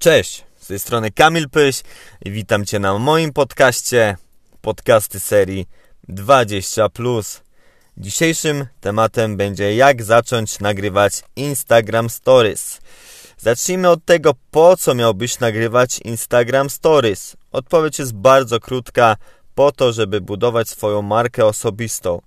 Cześć, 0.00 0.44
z 0.60 0.66
tej 0.66 0.78
strony 0.78 1.10
Kamil 1.10 1.48
Pyś 1.50 1.82
i 2.24 2.30
witam 2.30 2.66
Cię 2.66 2.78
na 2.78 2.98
moim 2.98 3.32
podcaście, 3.32 4.16
podcasty 4.60 5.20
serii 5.20 5.66
20+. 6.08 7.40
Dzisiejszym 7.96 8.66
tematem 8.80 9.36
będzie 9.36 9.74
jak 9.74 10.02
zacząć 10.02 10.60
nagrywać 10.60 11.22
Instagram 11.36 12.10
Stories. 12.10 12.80
Zacznijmy 13.38 13.88
od 13.88 14.04
tego, 14.04 14.34
po 14.50 14.76
co 14.76 14.94
miałbyś 14.94 15.38
nagrywać 15.38 16.00
Instagram 16.04 16.70
Stories. 16.70 17.36
Odpowiedź 17.52 17.98
jest 17.98 18.14
bardzo 18.14 18.60
krótka, 18.60 19.16
po 19.54 19.72
to, 19.72 19.92
żeby 19.92 20.20
budować 20.20 20.68
swoją 20.68 21.02
markę 21.02 21.46
osobistą. 21.46 22.20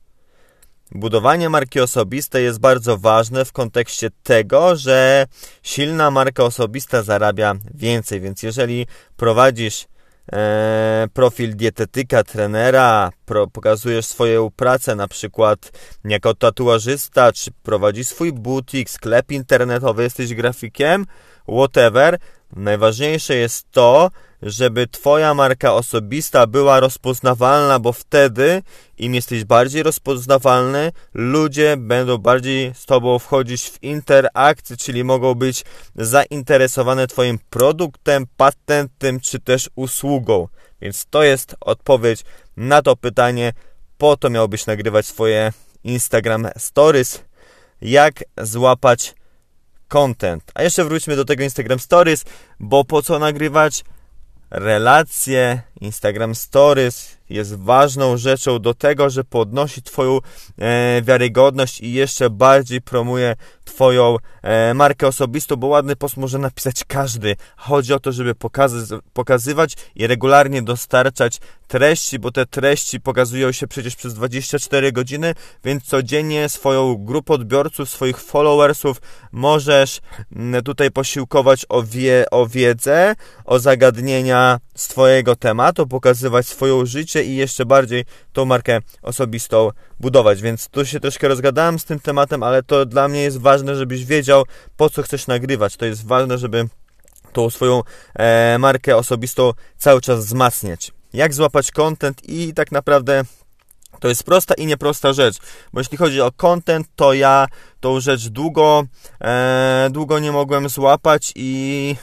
Budowanie 0.96 1.50
marki 1.50 1.80
osobistej 1.80 2.44
jest 2.44 2.60
bardzo 2.60 2.98
ważne 2.98 3.46
w 3.46 3.52
kontekście 3.52 4.10
tego, 4.24 4.76
że 4.76 5.26
silna 5.64 6.12
marka 6.12 6.44
osobista 6.44 7.04
zarabia 7.04 7.56
więcej, 7.74 8.22
więc 8.22 8.44
jeżeli 8.44 8.88
prowadzisz 9.18 9.86
e, 10.34 11.08
profil 11.14 11.56
dietetyka, 11.56 12.24
trenera, 12.24 13.12
pro, 13.26 13.48
pokazujesz 13.48 14.06
swoją 14.06 14.52
pracę 14.52 14.96
na 14.96 15.08
przykład 15.08 15.72
jako 16.04 16.34
tatuażysta, 16.34 17.32
czy 17.32 17.52
prowadzisz 17.64 18.08
swój 18.08 18.34
butik, 18.34 18.90
sklep 18.90 19.32
internetowy, 19.32 20.04
jesteś 20.04 20.34
grafikiem, 20.34 21.06
whatever, 21.48 22.18
najważniejsze 22.56 23.36
jest 23.36 23.72
to, 23.72 24.12
żeby 24.44 24.88
Twoja 24.88 25.34
marka 25.34 25.74
osobista 25.74 26.48
była 26.48 26.80
rozpoznawalna, 26.80 27.80
bo 27.80 27.94
wtedy 27.94 28.62
im 28.98 29.16
jesteś 29.16 29.44
bardziej 29.44 29.84
rozpoznawalny, 29.84 30.92
ludzie 31.14 31.78
będą 31.78 32.18
bardziej 32.18 32.74
z 32.76 32.86
Tobą 32.86 33.20
wchodzić 33.20 33.70
w 33.70 33.84
interakcję, 33.84 34.78
czyli 34.78 35.04
mogą 35.04 35.36
być 35.36 35.66
zainteresowane 35.96 37.08
Twoim 37.08 37.40
produktem, 37.50 38.26
patentem 38.38 39.20
czy 39.20 39.40
też 39.40 39.70
usługą. 39.76 40.48
Więc 40.82 41.06
to 41.10 41.24
jest 41.24 41.56
odpowiedź 41.62 42.24
na 42.58 42.82
to 42.82 42.96
pytanie. 42.96 43.54
Po 43.98 44.18
to 44.18 44.30
miałbyś 44.30 44.66
nagrywać 44.66 45.06
swoje 45.06 45.54
Instagram 45.84 46.48
Stories. 46.58 47.24
Jak 47.82 48.24
złapać 48.42 49.16
content. 49.88 50.52
A 50.56 50.64
jeszcze 50.64 50.84
wróćmy 50.86 51.16
do 51.16 51.26
tego 51.26 51.44
Instagram 51.44 51.80
Stories, 51.80 52.26
bo 52.60 52.86
po 52.86 53.02
co 53.02 53.20
nagrywać 53.20 53.84
relacje, 54.54 55.64
Instagram 55.82 56.36
Stories 56.36 57.18
jest 57.30 57.56
ważną 57.56 58.18
rzeczą 58.18 58.60
do 58.60 58.74
tego, 58.74 59.10
że 59.10 59.24
podnosi 59.24 59.82
Twoją 59.82 60.20
e, 60.58 61.02
wiarygodność 61.02 61.82
i 61.82 61.94
jeszcze 61.94 62.30
bardziej 62.30 62.82
promuje 62.82 63.36
Twoją 63.66 64.18
e, 64.42 64.74
markę 64.74 65.08
osobistą, 65.08 65.56
bo 65.56 65.68
ładny 65.68 65.96
post 65.96 66.18
może 66.18 66.40
napisać 66.40 66.84
każdy. 66.88 67.36
Chodzi 67.58 67.94
o 67.94 68.00
to, 68.00 68.12
żeby 68.12 68.36
pokazy 68.36 69.00
pokazywać 69.14 69.74
i 69.96 70.08
regularnie 70.08 70.62
dostarczać 70.62 71.40
treści, 71.68 72.20
bo 72.20 72.32
te 72.32 72.46
treści 72.46 73.02
pokazują 73.02 73.52
się 73.52 73.68
przecież 73.68 73.96
przez 73.96 74.14
24 74.14 74.92
godziny, 74.92 75.34
więc 75.64 75.84
codziennie 75.84 76.50
swoją 76.50 76.96
grupę 76.96 77.34
odbiorców, 77.34 77.90
swoich 77.90 78.22
followersów 78.22 79.02
możesz 79.32 80.02
mm, 80.36 80.64
tutaj 80.64 80.92
posiłkować 80.92 81.66
o, 81.70 81.84
wie, 81.84 82.26
o 82.32 82.48
wiedzę, 82.48 83.16
o 83.46 83.60
zagadnienia 83.60 84.60
z 84.76 84.88
Twojego 84.88 85.36
tematu, 85.36 85.88
pokazywać 85.88 86.48
swoją 86.48 86.86
życie 86.86 87.13
i 87.22 87.36
jeszcze 87.36 87.66
bardziej 87.66 88.06
tą 88.34 88.46
markę 88.46 88.80
osobistą 89.02 89.70
budować. 90.00 90.42
Więc 90.42 90.68
tu 90.70 90.86
się 90.86 91.00
troszkę 91.00 91.28
rozgadałem 91.28 91.80
z 91.80 91.86
tym 91.86 92.00
tematem, 92.00 92.44
ale 92.44 92.64
to 92.64 92.86
dla 92.86 93.08
mnie 93.08 93.22
jest 93.22 93.38
ważne, 93.38 93.76
żebyś 93.76 94.06
wiedział, 94.06 94.44
po 94.78 94.90
co 94.90 95.04
chcesz 95.04 95.28
nagrywać. 95.28 95.78
To 95.78 95.86
jest 95.86 96.06
ważne, 96.06 96.38
żeby 96.38 96.68
tą 97.34 97.50
swoją 97.50 97.82
e, 98.16 98.58
markę 98.58 98.98
osobistą 98.98 99.52
cały 99.78 100.02
czas 100.02 100.20
wzmacniać. 100.20 100.92
Jak 101.14 101.34
złapać 101.34 101.72
content 101.72 102.30
i 102.30 102.54
tak 102.54 102.72
naprawdę 102.72 103.24
to 104.00 104.08
jest 104.08 104.24
prosta 104.24 104.54
i 104.54 104.66
nieprosta 104.66 105.14
rzecz, 105.14 105.38
bo 105.74 105.80
jeśli 105.80 105.98
chodzi 105.98 106.22
o 106.22 106.32
content, 106.32 106.88
to 106.96 107.14
ja 107.14 107.48
tą 107.80 108.00
rzecz 108.00 108.28
długo, 108.28 108.84
e, 109.22 109.88
długo 109.92 110.20
nie 110.20 110.32
mogłem 110.32 110.70
złapać 110.70 111.34
i 111.36 111.96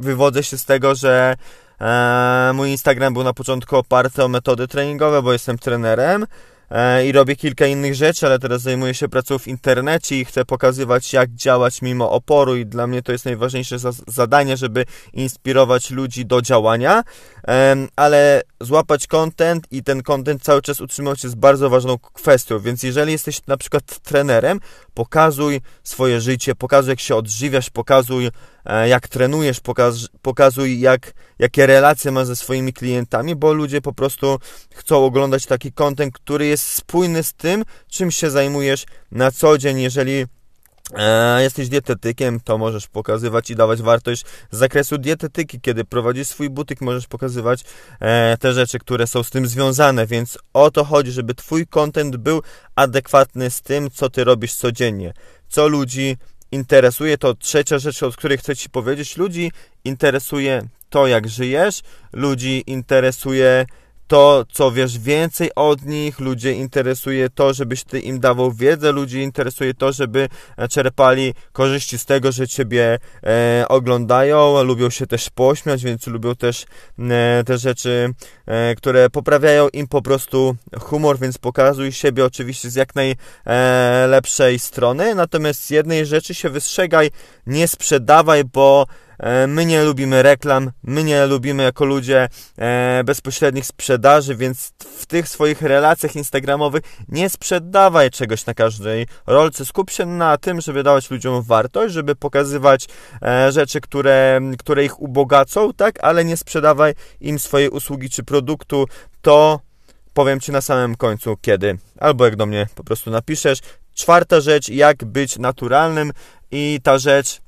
wywodzę 0.00 0.42
się 0.42 0.58
z 0.58 0.64
tego, 0.64 0.94
że 0.94 1.36
e, 1.80 2.52
mój 2.54 2.70
Instagram 2.70 3.14
był 3.14 3.24
na 3.24 3.32
początku 3.32 3.76
oparty 3.76 4.24
o 4.24 4.28
metody 4.28 4.68
treningowe, 4.68 5.22
bo 5.22 5.32
jestem 5.32 5.58
trenerem 5.58 6.26
e, 6.70 7.06
i 7.06 7.12
robię 7.12 7.36
kilka 7.36 7.66
innych 7.66 7.94
rzeczy, 7.94 8.26
ale 8.26 8.38
teraz 8.38 8.62
zajmuję 8.62 8.94
się 8.94 9.08
pracą 9.08 9.38
w 9.38 9.48
internecie 9.48 10.20
i 10.20 10.24
chcę 10.24 10.44
pokazywać, 10.44 11.12
jak 11.12 11.30
działać 11.30 11.82
mimo 11.82 12.10
oporu, 12.10 12.56
i 12.56 12.66
dla 12.66 12.86
mnie 12.86 13.02
to 13.02 13.12
jest 13.12 13.24
najważniejsze 13.24 13.76
zadanie, 14.06 14.56
żeby 14.56 14.84
inspirować 15.12 15.90
ludzi 15.90 16.26
do 16.26 16.42
działania, 16.42 17.02
ale 17.96 18.42
złapać 18.60 19.06
content 19.06 19.66
i 19.70 19.82
ten 19.82 20.02
content 20.02 20.42
cały 20.42 20.62
czas 20.62 20.80
utrzymywać 20.80 21.24
jest 21.24 21.36
bardzo 21.36 21.70
ważną 21.70 21.98
kwestią, 21.98 22.58
więc 22.58 22.82
jeżeli 22.82 23.12
jesteś 23.12 23.46
na 23.46 23.56
przykład 23.56 23.98
trenerem, 23.98 24.60
pokazuj 24.94 25.60
swoje 25.84 26.20
życie, 26.20 26.54
pokazuj 26.54 26.90
jak 26.90 27.00
się 27.00 27.16
odżywiasz, 27.16 27.70
pokazuj 27.70 28.30
e, 28.64 28.88
jak 28.88 29.08
trenujesz, 29.08 29.60
pokaz, 29.60 30.08
pokazuj 30.22 30.80
jak, 30.80 31.12
jakie 31.38 31.66
relacje 31.66 32.10
masz 32.10 32.26
ze 32.26 32.36
swoimi 32.36 32.72
klientami, 32.72 33.36
bo 33.36 33.52
ludzie 33.52 33.80
po 33.80 33.92
prostu 33.92 34.38
chcą 34.74 35.04
oglądać 35.04 35.46
taki 35.46 35.72
content, 35.72 36.14
który 36.14 36.46
jest 36.46 36.66
spójny 36.66 37.22
z 37.22 37.32
tym, 37.32 37.64
czym 37.88 38.10
się 38.10 38.30
zajmujesz 38.30 38.86
na 39.10 39.30
co 39.30 39.58
dzień, 39.58 39.80
jeżeli 39.80 40.26
jesteś 41.38 41.68
dietetykiem, 41.68 42.40
to 42.40 42.58
możesz 42.58 42.86
pokazywać 42.86 43.50
i 43.50 43.56
dawać 43.56 43.82
wartość 43.82 44.24
z 44.50 44.58
zakresu 44.58 44.98
dietetyki. 44.98 45.60
Kiedy 45.60 45.84
prowadzisz 45.84 46.28
swój 46.28 46.50
butyk, 46.50 46.80
możesz 46.80 47.06
pokazywać 47.06 47.64
e, 48.00 48.36
te 48.40 48.52
rzeczy, 48.52 48.78
które 48.78 49.06
są 49.06 49.22
z 49.22 49.30
tym 49.30 49.46
związane, 49.46 50.06
więc 50.06 50.38
o 50.52 50.70
to 50.70 50.84
chodzi, 50.84 51.12
żeby 51.12 51.34
Twój 51.34 51.66
content 51.66 52.16
był 52.16 52.42
adekwatny 52.74 53.50
z 53.50 53.62
tym, 53.62 53.90
co 53.90 54.10
Ty 54.10 54.24
robisz 54.24 54.54
codziennie. 54.54 55.12
Co 55.48 55.68
ludzi 55.68 56.16
interesuje, 56.52 57.18
to 57.18 57.34
trzecia 57.34 57.78
rzecz, 57.78 58.02
o 58.02 58.10
której 58.10 58.38
chcę 58.38 58.56
Ci 58.56 58.70
powiedzieć. 58.70 59.16
Ludzi 59.16 59.52
interesuje 59.84 60.62
to, 60.90 61.06
jak 61.06 61.28
żyjesz, 61.28 61.80
ludzi 62.12 62.64
interesuje 62.66 63.66
to, 64.10 64.44
co 64.52 64.72
wiesz 64.72 64.98
więcej 64.98 65.50
od 65.56 65.86
nich, 65.86 66.20
ludzie 66.20 66.52
interesuje 66.52 67.30
to, 67.30 67.54
żebyś 67.54 67.84
ty 67.84 68.00
im 68.00 68.20
dawał 68.20 68.52
wiedzę, 68.52 68.92
ludzi 68.92 69.18
interesuje 69.18 69.74
to, 69.74 69.92
żeby 69.92 70.28
e, 70.56 70.68
czerpali 70.68 71.34
korzyści 71.52 71.98
z 71.98 72.04
tego, 72.04 72.32
że 72.32 72.48
ciebie 72.48 72.98
e, 73.22 73.64
oglądają, 73.68 74.62
lubią 74.62 74.90
się 74.90 75.06
też 75.06 75.30
pośmiać, 75.30 75.84
więc 75.84 76.06
lubią 76.06 76.34
też 76.34 76.64
e, 76.98 77.44
te 77.46 77.58
rzeczy, 77.58 78.14
e, 78.46 78.74
które 78.74 79.10
poprawiają 79.10 79.68
im 79.68 79.88
po 79.88 80.02
prostu 80.02 80.56
humor, 80.80 81.18
więc 81.18 81.38
pokazuj 81.38 81.92
siebie 81.92 82.24
oczywiście 82.24 82.70
z 82.70 82.74
jak 82.74 82.92
najlepszej 82.94 84.58
strony, 84.58 85.14
natomiast 85.14 85.64
z 85.64 85.70
jednej 85.70 86.06
rzeczy 86.06 86.34
się 86.34 86.50
wystrzegaj, 86.50 87.10
nie 87.46 87.68
sprzedawaj, 87.68 88.44
bo 88.44 88.86
E, 89.09 89.09
my 89.48 89.66
nie 89.66 89.82
lubimy 89.82 90.22
reklam, 90.22 90.70
my 90.82 91.04
nie 91.04 91.26
lubimy 91.26 91.62
jako 91.62 91.84
ludzie 91.84 92.28
e, 92.58 93.04
bezpośrednich 93.04 93.66
sprzedaży, 93.66 94.36
więc 94.36 94.72
w 94.98 95.06
tych 95.06 95.28
swoich 95.28 95.62
relacjach 95.62 96.16
instagramowych 96.16 96.82
nie 97.08 97.30
sprzedawaj 97.30 98.10
czegoś 98.10 98.46
na 98.46 98.54
każdej 98.54 99.06
rolce. 99.26 99.64
Skup 99.64 99.90
się 99.90 100.06
na 100.06 100.36
tym, 100.36 100.60
żeby 100.60 100.82
dawać 100.82 101.10
ludziom 101.10 101.42
wartość, 101.42 101.94
żeby 101.94 102.16
pokazywać 102.16 102.86
e, 103.22 103.52
rzeczy, 103.52 103.80
które, 103.80 104.40
które 104.58 104.84
ich 104.84 105.00
ubogacą, 105.00 105.72
tak, 105.72 106.04
ale 106.04 106.24
nie 106.24 106.36
sprzedawaj 106.36 106.94
im 107.20 107.38
swojej 107.38 107.68
usługi 107.68 108.10
czy 108.10 108.22
produktu. 108.22 108.86
To 109.22 109.60
powiem 110.14 110.40
Ci 110.40 110.52
na 110.52 110.60
samym 110.60 110.96
końcu, 110.96 111.36
kiedy, 111.40 111.78
albo 111.98 112.24
jak 112.24 112.36
do 112.36 112.46
mnie 112.46 112.66
po 112.74 112.84
prostu 112.84 113.10
napiszesz. 113.10 113.58
Czwarta 113.94 114.40
rzecz, 114.40 114.68
jak 114.68 115.04
być 115.04 115.38
naturalnym 115.38 116.12
i 116.50 116.80
ta 116.82 116.98
rzecz 116.98 117.40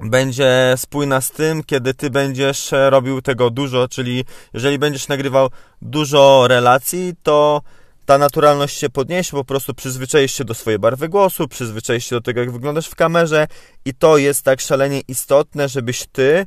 będzie 0.00 0.74
spójna 0.76 1.20
z 1.20 1.30
tym, 1.30 1.64
kiedy 1.64 1.94
ty 1.94 2.10
będziesz 2.10 2.72
e, 2.72 2.90
robił 2.90 3.22
tego 3.22 3.50
dużo, 3.50 3.88
czyli 3.88 4.24
jeżeli 4.54 4.78
będziesz 4.78 5.08
nagrywał 5.08 5.50
dużo 5.82 6.48
relacji, 6.48 7.14
to 7.22 7.62
ta 8.06 8.18
naturalność 8.18 8.78
się 8.78 8.90
podniesie, 8.90 9.30
po 9.30 9.44
prostu 9.44 9.74
przyzwyczaisz 9.74 10.34
się 10.34 10.44
do 10.44 10.54
swojej 10.54 10.78
barwy 10.78 11.08
głosu, 11.08 11.48
przyzwyczaisz 11.48 12.04
się 12.04 12.16
do 12.16 12.20
tego, 12.20 12.40
jak 12.40 12.52
wyglądasz 12.52 12.88
w 12.88 12.94
kamerze 12.94 13.46
i 13.84 13.94
to 13.94 14.18
jest 14.18 14.42
tak 14.42 14.60
szalenie 14.60 15.00
istotne, 15.08 15.68
żebyś 15.68 16.06
ty 16.12 16.46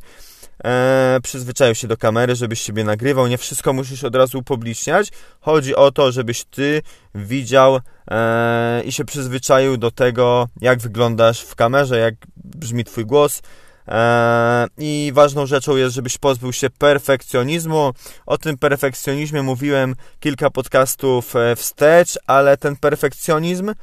e, 0.63 1.19
przyzwyczaił 1.24 1.75
się 1.75 1.88
do 1.88 1.98
kamery, 1.98 2.36
żebyś 2.36 2.62
siebie 2.62 2.84
nagrywał. 2.84 3.28
Nie 3.28 3.38
wszystko 3.38 3.74
musisz 3.74 4.04
od 4.04 4.16
razu 4.16 4.40
upubliczniać. 4.40 5.12
Chodzi 5.42 5.75
o 5.75 5.92
to, 5.92 6.12
żebyś 6.12 6.44
ty 6.46 6.81
widział 7.16 7.80
e, 8.12 8.81
i 8.86 8.92
się 8.92 9.06
przyzwyczaił 9.06 9.78
do 9.78 9.92
tego, 9.92 10.48
jak 10.62 10.80
wyglądasz 10.80 11.42
w 11.42 11.56
kamerze, 11.56 11.98
jak 11.98 12.16
brzmi 12.56 12.84
twój 12.84 13.06
głos. 13.06 13.42
E, 13.88 14.68
I 14.78 15.12
ważną 15.13 15.46
rzeczą 15.46 15.75
jest, 15.75 15.96
żebyś 15.96 16.18
pozbył 16.18 16.54
się 16.54 16.69
perfekcjonizmu. 16.69 17.92
O 18.25 18.38
tym 18.38 18.57
perfekcjonizmie 18.57 19.44
mówiłem 19.44 19.96
kilka 20.19 20.50
podcastów 20.50 21.36
e, 21.36 21.56
wstecz, 21.56 22.19
ale 22.28 22.57
ten 22.57 22.75
perfekcjonizm 22.75 23.74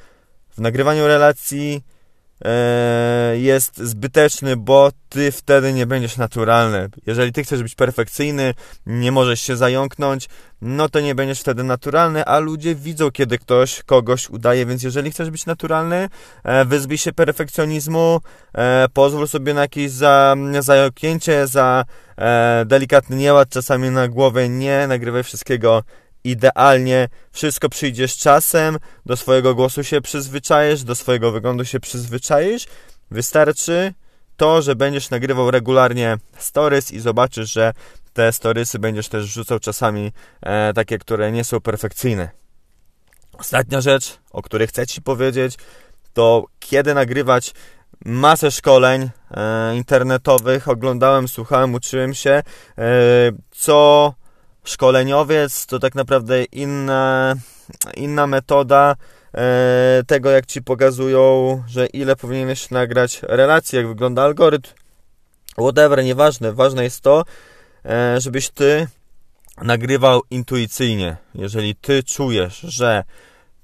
w 0.50 0.60
nagrywaniu 0.60 1.06
relacji 1.06 1.82
jest 3.34 3.78
zbyteczny, 3.78 4.56
bo 4.56 4.90
ty 5.08 5.32
wtedy 5.32 5.72
nie 5.72 5.86
będziesz 5.86 6.16
naturalny. 6.16 6.88
Jeżeli 7.06 7.32
ty 7.32 7.44
chcesz 7.44 7.62
być 7.62 7.74
perfekcyjny, 7.74 8.54
nie 8.86 9.12
możesz 9.12 9.40
się 9.40 9.56
zająknąć, 9.56 10.28
no 10.60 10.88
to 10.88 11.00
nie 11.00 11.14
będziesz 11.14 11.40
wtedy 11.40 11.64
naturalny, 11.64 12.24
a 12.24 12.38
ludzie 12.38 12.74
widzą, 12.74 13.10
kiedy 13.10 13.38
ktoś 13.38 13.82
kogoś 13.82 14.30
udaje, 14.30 14.66
więc 14.66 14.82
jeżeli 14.82 15.10
chcesz 15.10 15.30
być 15.30 15.46
naturalny, 15.46 16.08
e, 16.44 16.64
wyzbij 16.64 16.98
się 16.98 17.12
perfekcjonizmu, 17.12 18.20
e, 18.54 18.86
pozwól 18.92 19.28
sobie 19.28 19.54
na 19.54 19.60
jakieś 19.60 19.90
za, 19.90 20.36
zająknięcie, 20.60 21.46
za 21.46 21.84
delikatny 22.66 23.16
nieład 23.16 23.48
czasami 23.48 23.90
na 23.90 24.08
głowę, 24.08 24.48
nie 24.48 24.86
nagrywaj 24.86 25.22
wszystkiego 25.22 25.82
idealnie, 26.31 27.08
wszystko 27.32 27.69
przyjdzie 27.69 28.08
z 28.08 28.17
czasem, 28.17 28.78
do 29.06 29.17
swojego 29.17 29.55
głosu 29.55 29.84
się 29.84 30.00
przyzwyczaisz, 30.00 30.82
do 30.82 30.94
swojego 30.94 31.32
wyglądu 31.32 31.64
się 31.64 31.81
przyzwyczaisz. 31.81 32.67
Wystarczy 33.11 33.94
to, 34.37 34.62
że 34.62 34.76
będziesz 34.76 35.11
nagrywał 35.11 35.50
regularnie 35.50 36.17
stories 36.38 36.93
i 36.93 37.00
zobaczysz, 37.00 37.52
że 37.52 37.73
te 38.12 38.32
storysy 38.32 38.78
będziesz 38.78 39.08
też 39.08 39.26
wrzucał 39.26 39.58
czasami 39.58 40.12
e, 40.43 40.73
takie, 40.75 40.99
które 40.99 41.32
nie 41.32 41.44
są 41.44 41.61
perfekcyjne. 41.61 42.31
Ostatnia 43.38 43.81
rzecz, 43.81 44.19
o 44.31 44.43
której 44.43 44.67
chcę 44.67 44.87
Ci 44.87 45.02
powiedzieć, 45.02 45.55
to 46.12 46.44
kiedy 46.58 46.94
nagrywać 46.94 47.55
masę 48.05 48.50
szkoleń 48.50 49.11
e, 49.31 49.76
internetowych, 49.76 50.69
oglądałem, 50.69 51.28
słuchałem, 51.28 51.75
uczyłem 51.75 52.14
się, 52.14 52.31
e, 52.31 52.43
co 53.50 54.14
szkoleniowiec 54.66 55.66
to 55.66 55.78
tak 55.78 55.94
naprawdę 55.94 56.44
inna, 56.44 57.34
inna 57.94 58.26
metoda 58.26 58.96
e, 59.34 60.02
tego, 60.06 60.30
jak 60.30 60.46
ci 60.46 60.62
pokazują, 60.62 61.62
że 61.66 61.86
ile 61.86 62.16
powinieneś 62.16 62.70
nagrać 62.70 63.20
relacji, 63.22 63.76
jak 63.76 63.88
wygląda 63.88 64.22
algorytm. 64.22 64.70
Whatever, 65.58 66.04
nieważne. 66.04 66.52
Ważne 66.52 66.84
jest 66.84 67.00
to, 67.00 67.24
e, 67.84 68.20
żebyś 68.20 68.50
ty 68.50 68.86
nagrywał 69.62 70.22
intuicyjnie. 70.30 71.16
Jeżeli 71.34 71.74
ty 71.74 72.02
czujesz, 72.02 72.60
że 72.60 73.04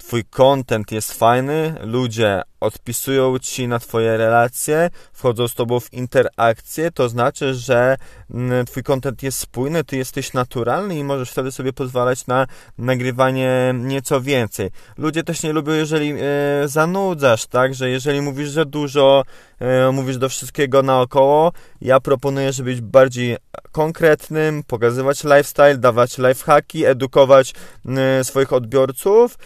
twój 0.06 0.24
content 0.24 0.92
jest 0.92 1.12
fajny, 1.12 1.74
ludzie 1.80 2.42
odpisują 2.60 3.38
ci 3.38 3.68
na 3.68 3.78
twoje 3.78 4.16
relacje, 4.16 4.90
wchodzą 5.12 5.48
z 5.48 5.54
tobą 5.54 5.80
w 5.80 5.92
interakcję, 5.92 6.90
to 6.90 7.08
znaczy, 7.08 7.54
że 7.54 7.96
mm, 8.30 8.66
twój 8.66 8.82
content 8.82 9.22
jest 9.22 9.38
spójny, 9.38 9.84
ty 9.84 9.96
jesteś 9.96 10.32
naturalny 10.32 10.98
i 10.98 11.04
możesz 11.04 11.30
wtedy 11.30 11.52
sobie 11.52 11.72
pozwalać 11.72 12.26
na 12.26 12.46
nagrywanie 12.78 13.74
nieco 13.74 14.20
więcej. 14.20 14.70
Ludzie 14.98 15.22
też 15.24 15.42
nie 15.42 15.52
lubią, 15.52 15.72
jeżeli 15.72 16.12
e, 16.12 16.68
zanudzasz, 16.68 17.46
tak, 17.46 17.74
że 17.74 17.90
jeżeli 17.90 18.20
mówisz 18.20 18.50
za 18.50 18.64
dużo, 18.64 19.24
e, 19.58 19.92
mówisz 19.92 20.18
do 20.18 20.28
wszystkiego 20.28 20.82
naokoło, 20.82 21.52
ja 21.80 22.00
proponuję, 22.00 22.52
żeby 22.52 22.70
być 22.70 22.80
bardziej 22.80 23.36
konkretnym, 23.72 24.62
pokazywać 24.62 25.24
lifestyle, 25.24 25.78
dawać 25.78 26.18
lifehacki, 26.18 26.84
edukować 26.84 27.54
e, 27.86 28.24
swoich 28.24 28.52
odbiorców, 28.52 29.38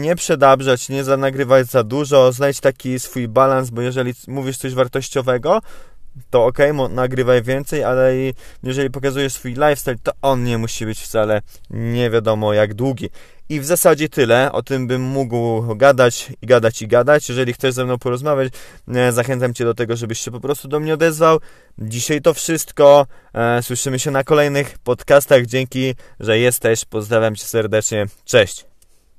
nie 0.00 0.16
przedabrzać, 0.16 0.88
nie 0.88 1.04
zanagrywać 1.04 1.66
za 1.66 1.84
dużo, 1.84 2.32
znajdź 2.32 2.60
taki 2.60 3.00
swój 3.00 3.28
balans, 3.28 3.70
bo 3.70 3.82
jeżeli 3.82 4.14
mówisz 4.28 4.56
coś 4.56 4.74
wartościowego, 4.74 5.60
to 6.30 6.46
ok, 6.46 6.58
nagrywaj 6.90 7.42
więcej, 7.42 7.84
ale 7.84 8.12
jeżeli 8.62 8.90
pokazujesz 8.90 9.32
swój 9.32 9.52
lifestyle, 9.52 9.96
to 10.02 10.12
on 10.22 10.44
nie 10.44 10.58
musi 10.58 10.86
być 10.86 11.00
wcale 11.00 11.42
nie 11.70 12.10
wiadomo 12.10 12.52
jak 12.52 12.74
długi. 12.74 13.10
I 13.48 13.60
w 13.60 13.64
zasadzie 13.64 14.08
tyle. 14.08 14.52
O 14.52 14.62
tym 14.62 14.86
bym 14.86 15.02
mógł 15.02 15.62
gadać 15.76 16.32
i 16.42 16.46
gadać 16.46 16.82
i 16.82 16.88
gadać. 16.88 17.28
Jeżeli 17.28 17.52
chcesz 17.52 17.74
ze 17.74 17.84
mną 17.84 17.98
porozmawiać, 17.98 18.52
e, 18.88 19.12
zachęcam 19.12 19.54
Cię 19.54 19.64
do 19.64 19.74
tego, 19.74 19.96
żebyś 19.96 20.20
się 20.20 20.30
po 20.30 20.40
prostu 20.40 20.68
do 20.68 20.80
mnie 20.80 20.94
odezwał. 20.94 21.38
Dzisiaj 21.78 22.22
to 22.22 22.34
wszystko. 22.34 23.06
E, 23.34 23.62
słyszymy 23.62 23.98
się 23.98 24.10
na 24.10 24.24
kolejnych 24.24 24.78
podcastach. 24.78 25.46
Dzięki, 25.46 25.94
że 26.20 26.38
jesteś. 26.38 26.84
Pozdrawiam 26.84 27.36
Cię 27.36 27.44
serdecznie. 27.44 28.06
Cześć. 28.24 28.69